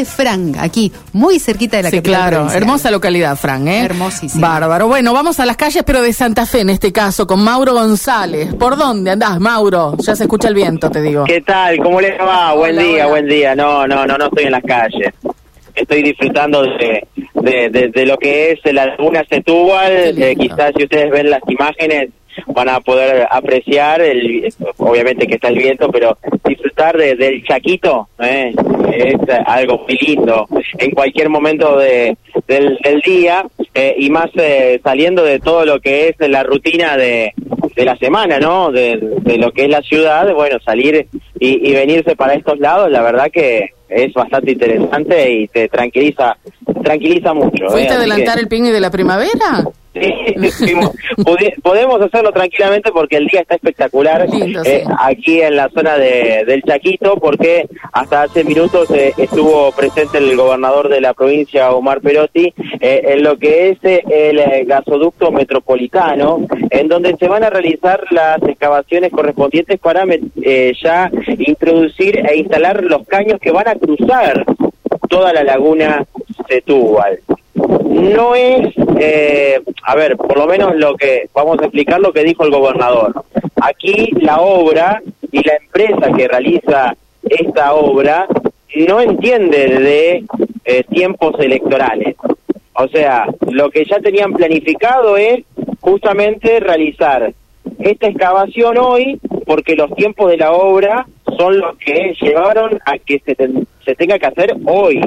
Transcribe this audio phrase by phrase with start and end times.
[0.00, 2.62] de Frank, aquí, muy cerquita de la sí, capital claro, provincial.
[2.62, 3.84] hermosa localidad, Fran, ¿eh?
[3.84, 4.48] Hermosísima.
[4.48, 4.88] Bárbaro.
[4.88, 8.54] Bueno, vamos a las calles, pero de Santa Fe en este caso, con Mauro González.
[8.54, 9.94] ¿Por dónde andás, Mauro?
[9.98, 11.24] Ya se escucha el viento, te digo.
[11.24, 11.76] ¿Qué tal?
[11.78, 12.52] ¿Cómo les va?
[12.54, 13.06] Buen Hola, día, hola.
[13.06, 13.54] buen día.
[13.54, 15.12] No, no, no, no estoy en las calles.
[15.74, 20.20] Estoy disfrutando de, de, de- de lo que es la laguna Setúbal.
[20.20, 22.10] Eh, quizás si ustedes ven las imágenes
[22.54, 28.08] van a poder apreciar, el, obviamente que está el viento, pero disfrutar de- del chaquito
[28.18, 28.52] eh,
[28.92, 29.14] es
[29.46, 30.46] algo muy lindo
[30.78, 33.44] en cualquier momento de, del, del día
[33.74, 37.32] eh, y más eh, saliendo de todo lo que es la rutina de,
[37.76, 38.70] de la semana, ¿no?
[38.72, 41.06] De, de lo que es la ciudad, bueno, salir
[41.38, 46.36] y, y venirse para estos lados, la verdad que es bastante interesante y te tranquiliza
[46.82, 47.64] tranquiliza mucho.
[47.64, 47.70] ¿eh?
[47.70, 49.64] ¿Fuiste a Así que- adelantar el picnic de la primavera?
[49.92, 50.72] Sí,
[51.62, 54.92] podemos hacerlo tranquilamente porque el día está espectacular Lindo, eh, sí.
[55.00, 60.36] aquí en la zona de, del Chaquito porque hasta hace minutos eh, estuvo presente el
[60.36, 66.46] gobernador de la provincia Omar Perotti eh, en lo que es eh, el gasoducto metropolitano
[66.70, 70.04] en donde se van a realizar las excavaciones correspondientes para
[70.42, 74.44] eh, ya introducir e instalar los caños que van a cruzar
[75.08, 76.04] toda la laguna
[76.48, 77.20] Setúbal
[77.90, 82.24] no es, eh, a ver, por lo menos lo que, vamos a explicar lo que
[82.24, 83.24] dijo el gobernador.
[83.56, 88.26] Aquí la obra y la empresa que realiza esta obra
[88.88, 90.24] no entiende de
[90.64, 92.16] eh, tiempos electorales.
[92.74, 95.44] O sea, lo que ya tenían planificado es
[95.80, 97.32] justamente realizar
[97.78, 103.20] esta excavación hoy porque los tiempos de la obra son los que llevaron a que
[103.24, 103.36] se,
[103.90, 105.00] se tenga que hacer hoy.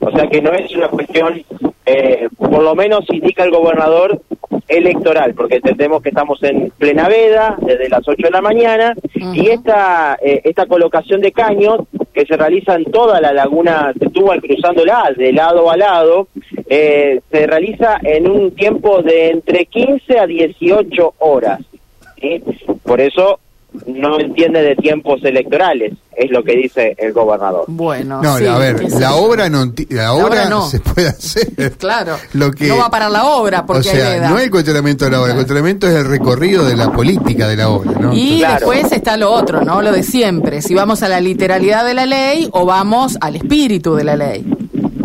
[0.00, 1.42] O sea que no es una cuestión,
[1.84, 4.20] eh, por lo menos indica el gobernador,
[4.68, 9.48] electoral, porque entendemos que estamos en plena veda, desde las 8 de la mañana, y
[9.48, 11.80] esta, eh, esta colocación de caños
[12.14, 16.28] que se realiza en toda la laguna Setúbal, cruzándola de lado a lado,
[16.68, 21.60] eh, se realiza en un tiempo de entre 15 a 18 horas.
[22.20, 22.42] ¿sí?
[22.82, 23.40] Por eso
[23.86, 27.64] no entiende de tiempos electorales, es lo que dice el gobernador.
[27.68, 30.68] Bueno, No, sí, a ver, la obra no, la obra, obra no.
[30.68, 31.48] se puede hacer.
[31.78, 34.44] Claro, Lo que, no va a parar la obra porque o sea, hay no es
[34.44, 37.68] el controlamiento de la obra, el controlamiento es el recorrido de la política de la
[37.70, 38.12] obra, ¿no?
[38.14, 38.54] Y Claro.
[38.70, 39.80] después está lo otro, ¿no?
[39.82, 40.60] Lo de siempre.
[40.62, 44.44] Si vamos a la literalidad de la ley o vamos al espíritu de la ley.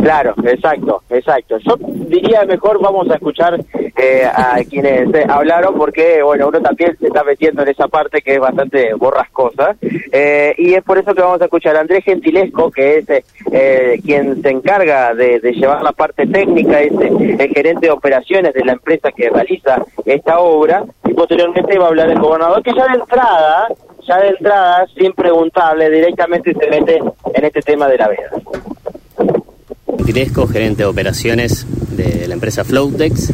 [0.02, 1.58] Claro, exacto, exacto.
[1.59, 3.59] Yo diría mejor vamos a escuchar
[3.97, 8.22] eh, a quienes eh, hablaron porque, bueno, uno también se está metiendo en esa parte
[8.22, 9.75] que es bastante borrascosa.
[10.12, 13.24] Eh, y es por eso que vamos a escuchar a Andrés Gentilesco, que es eh,
[13.52, 17.91] eh, quien se encarga de, de llevar la parte técnica, es eh, el gerente de
[17.91, 20.84] operaciones de la empresa que realiza esta obra.
[21.06, 23.68] Y posteriormente va a hablar el gobernador, que ya de entrada,
[24.08, 26.97] ya de entrada, sin preguntarle, directamente se mete
[27.34, 28.29] en este tema de la veda.
[30.07, 31.66] Tiresco, gerente de operaciones
[31.97, 33.29] de la empresa Flowtex.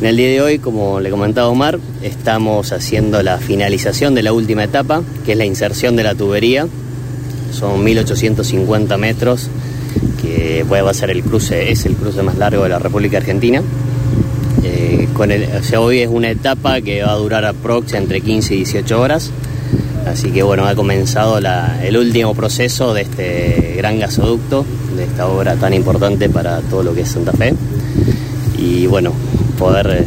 [0.00, 4.32] En el día de hoy, como le comentaba Omar, estamos haciendo la finalización de la
[4.32, 6.66] última etapa, que es la inserción de la tubería.
[7.52, 9.50] Son 1850 metros,
[10.22, 13.62] que va a ser el cruce, es el cruce más largo de la República Argentina.
[14.64, 15.06] Eh,
[15.76, 19.30] hoy es una etapa que va a durar aproximadamente entre 15 y 18 horas.
[20.06, 21.38] Así que bueno, ha comenzado
[21.82, 24.64] el último proceso de este gran gasoducto,
[25.00, 27.54] de esta obra tan importante para todo lo que es Santa Fe.
[28.58, 29.12] Y bueno,
[29.58, 30.06] poder...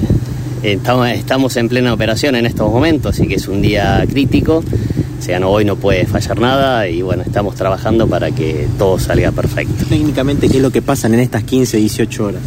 [0.63, 0.79] eh,
[1.15, 4.63] estamos, en plena operación en estos momentos, así que es un día crítico.
[5.19, 8.99] O sea, no, hoy no puede fallar nada y bueno, estamos trabajando para que todo
[8.99, 9.85] salga perfecto.
[9.87, 12.41] Técnicamente, ¿qué es lo que pasan en estas 15, 18 horas?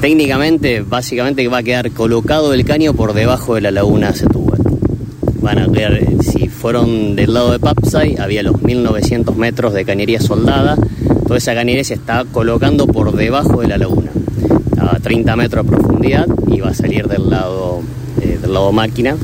[0.00, 4.60] Técnicamente, básicamente va a quedar colocado el caño por debajo de la laguna Setúbal.
[5.42, 9.84] Van a quedar, eh, si fueron del lado de Papsay, había los 1900 metros de
[9.84, 10.76] cañería soldada.
[11.28, 14.10] Toda esa cañería se está colocando por debajo de la laguna,
[14.78, 17.80] a 30 metros de profundidad, y va a salir del lado,
[18.22, 19.14] eh, del lado máquina,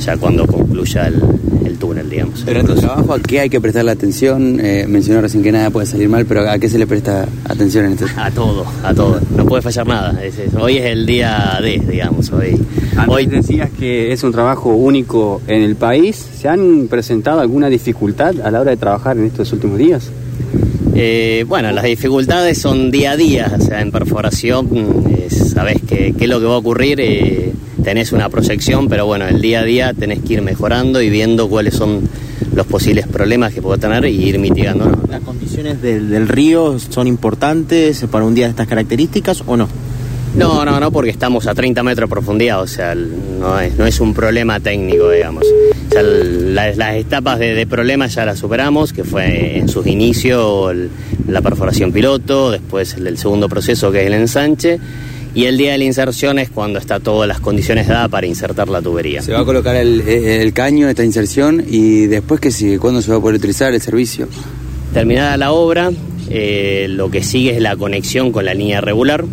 [0.00, 1.22] ya cuando concluya el,
[1.64, 2.44] el túnel, digamos.
[2.44, 4.58] Durante el trabajo, ¿a qué hay que prestarle atención?
[4.60, 7.86] Eh, mencionó recién que nada puede salir mal, pero ¿a qué se le presta atención
[7.86, 9.20] en este A todo, a todo.
[9.36, 10.20] No puede fallar nada.
[10.24, 12.32] Es- es- hoy es el día D, digamos.
[12.32, 12.60] Hoy,
[12.96, 16.16] Antes hoy decías que es un trabajo único en el país.
[16.16, 20.10] ¿Se han presentado alguna dificultad a la hora de trabajar en estos últimos días?
[20.94, 25.78] Eh, bueno, las dificultades son día a día, o sea, en perforación mm, es- sabés
[25.88, 27.52] qué es lo que va a ocurrir, eh,
[27.82, 31.48] tenés una proyección, pero bueno, el día a día tenés que ir mejorando y viendo
[31.48, 32.08] cuáles son
[32.54, 34.84] los posibles problemas que puedo tener y ir mitigando.
[34.86, 35.00] ¿no?
[35.08, 39.68] ¿Las condiciones del, del río son importantes para un día de estas características o no?
[40.36, 43.76] No, no, no, porque estamos a 30 metros de profundidad, o sea, el- no es,
[43.76, 45.44] no es un problema técnico, digamos.
[45.94, 50.90] Ya las etapas de, de problemas ya las superamos, que fue en sus inicios el-
[51.28, 54.78] la perforación piloto, después el, el segundo proceso que es el ensanche,
[55.36, 58.68] y el día de la inserción es cuando está todas las condiciones dadas para insertar
[58.68, 59.22] la tubería.
[59.22, 63.10] Se va a colocar el, el caño, esta inserción, y después que sigue, ¿cuándo se
[63.10, 64.28] va a poder utilizar el servicio?
[64.92, 65.90] Terminada la obra,
[66.30, 69.24] eh, lo que sigue es la conexión con la línea regular.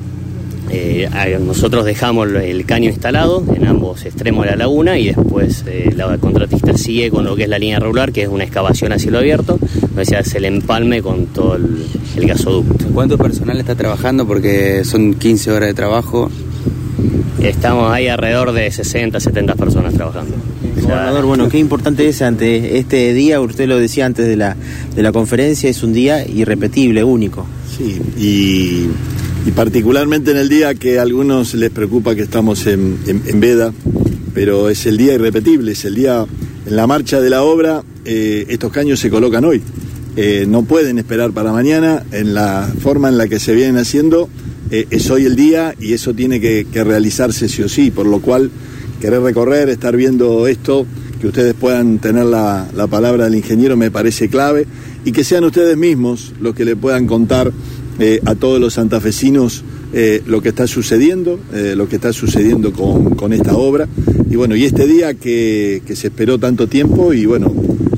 [0.73, 5.91] Eh, nosotros dejamos el caño instalado en ambos extremos de la laguna y después eh,
[5.95, 8.99] la contratista sigue con lo que es la línea regular, que es una excavación a
[8.99, 11.85] cielo abierto, donde se hace el empalme con todo el,
[12.15, 12.85] el gasoducto.
[12.93, 14.25] ¿Cuánto personal está trabajando?
[14.25, 16.31] Porque son 15 horas de trabajo.
[17.41, 20.35] Estamos ahí alrededor de 60, 70 personas trabajando.
[20.81, 24.55] Gobernador, bueno, qué importante es ante este día, usted lo decía antes de la,
[24.95, 27.45] de la conferencia, es un día irrepetible, único.
[27.77, 28.87] Sí, y,
[29.45, 33.39] y particularmente en el día que a algunos les preocupa que estamos en, en- en
[33.39, 33.73] veda,
[34.33, 36.25] pero es el día irrepetible, es el día
[36.65, 39.61] en la marcha de la obra, eh, estos caños se colocan hoy.
[40.15, 44.29] Eh, no pueden esperar para mañana, en la forma en la que se vienen haciendo,
[44.69, 48.05] eh, es hoy el día y eso tiene que, que realizarse sí o sí, por
[48.05, 48.51] lo cual
[48.99, 50.85] querer recorrer, estar viendo esto,
[51.19, 54.65] que ustedes puedan tener la, la palabra del ingeniero me parece clave
[55.05, 57.51] y que sean ustedes mismos los que le puedan contar
[58.01, 59.63] eh, a todos los santafesinos
[59.93, 63.87] eh, lo que está sucediendo, eh, lo que está sucediendo con, con esta obra
[64.29, 67.53] y bueno, y este día que, que se esperó tanto tiempo y bueno,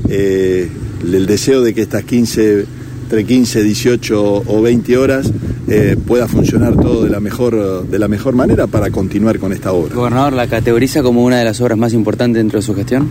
[0.08, 2.66] el deseo de que estas 15,
[3.04, 5.30] entre 15, 18 o 20 horas
[5.68, 9.72] eh, pueda funcionar todo de la, mejor, de la mejor manera para continuar con esta
[9.72, 9.94] obra.
[9.94, 13.08] Gobernador, ¿la categoriza como una de las obras más importantes dentro de su gestión?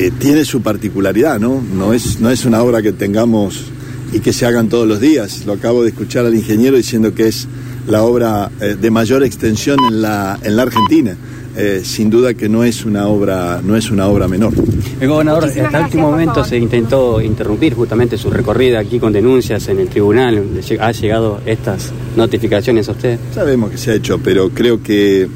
[0.00, 1.60] eh, tiene su particularidad, ¿no?
[1.60, 3.64] No es, no es una obra que tengamos
[4.12, 5.44] y que se hagan todos los días.
[5.46, 7.46] Lo acabo de escuchar al ingeniero diciendo que es
[7.86, 11.16] la obra eh, de mayor extensión en la, en la Argentina.
[11.56, 14.52] Eh, sin duda que no es una obra, no es una obra menor.
[15.00, 19.66] El gobernador, hasta el último momento se intentó interrumpir justamente su recorrida aquí con denuncias
[19.68, 20.36] en el tribunal.
[20.54, 23.18] ¿Le lleg- ¿Ha llegado estas notificaciones a usted?
[23.34, 25.28] Sabemos que se ha hecho, pero creo que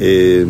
[0.00, 0.46] eh,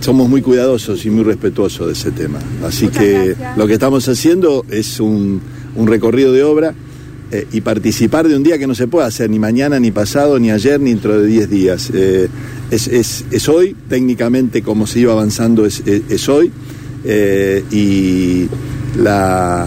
[0.00, 2.40] somos muy cuidadosos y muy respetuosos de ese tema.
[2.66, 5.40] Así que lo que estamos haciendo es un,
[5.76, 6.74] un recorrido de obra
[7.32, 10.38] eh, y participar de un día que no se puede hacer ni mañana, ni pasado,
[10.38, 11.90] ni ayer, ni dentro de 10 días.
[11.94, 12.28] Eh,
[12.70, 15.82] es, es- es hoy, técnicamente como se iba avanzando es,
[16.28, 16.50] hoy,
[17.04, 18.48] eh, y
[19.00, 19.66] la-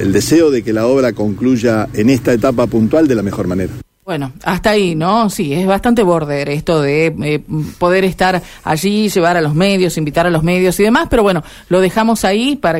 [0.00, 3.72] el deseo de que la obra concluya en esta etapa puntual de la mejor manera.
[4.04, 5.28] Bueno, hasta ahí, ¿no?
[5.28, 7.42] Sí, es bastante border esto de
[7.76, 11.42] poder estar allí, llevar a los medios, invitar a los medios y demás, pero bueno,
[11.68, 12.76] lo dejamos ahí para